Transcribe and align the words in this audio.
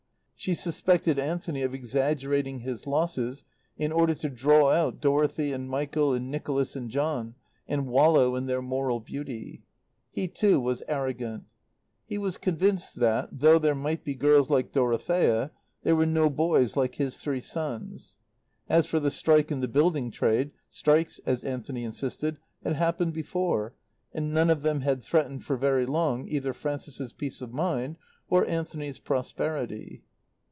She 0.41 0.55
suspected 0.55 1.19
Anthony 1.19 1.61
of 1.61 1.75
exaggerating 1.75 2.61
his 2.61 2.87
losses 2.87 3.43
in 3.77 3.91
order 3.91 4.15
to 4.15 4.27
draw 4.27 4.71
out 4.71 4.99
Dorothy 4.99 5.53
and 5.53 5.69
Michael 5.69 6.13
and 6.13 6.31
Nicholas 6.31 6.75
and 6.75 6.89
John, 6.89 7.35
and 7.67 7.85
wallow 7.85 8.35
in 8.35 8.47
their 8.47 8.63
moral 8.63 8.99
beauty. 8.99 9.61
He, 10.09 10.27
too, 10.27 10.59
was 10.59 10.81
arrogant. 10.87 11.43
He 12.07 12.17
was 12.17 12.39
convinced 12.39 12.95
that, 12.95 13.29
though 13.31 13.59
there 13.59 13.75
might 13.75 14.03
be 14.03 14.15
girls 14.15 14.49
like 14.49 14.71
Dorothea, 14.71 15.51
there 15.83 15.95
were 15.95 16.07
no 16.07 16.27
boys 16.27 16.75
like 16.75 16.95
his 16.95 17.21
three 17.21 17.39
Sons. 17.39 18.17
As 18.67 18.87
for 18.87 18.99
the 18.99 19.11
strike 19.11 19.51
in 19.51 19.59
the 19.59 19.67
building 19.67 20.09
trade, 20.09 20.49
strikes, 20.67 21.19
as 21.23 21.43
Anthony 21.43 21.83
insisted, 21.83 22.39
had 22.63 22.77
happened 22.77 23.13
before, 23.13 23.75
and 24.11 24.33
none 24.33 24.49
of 24.49 24.63
them 24.63 24.81
had 24.81 25.03
threatened 25.03 25.43
for 25.43 25.55
very 25.55 25.85
long 25.85 26.27
either 26.27 26.51
Frances's 26.51 27.13
peace 27.13 27.43
of 27.43 27.53
mind 27.53 27.97
or 28.27 28.43
Anthony's 28.49 28.97
prosperity. 28.97 30.01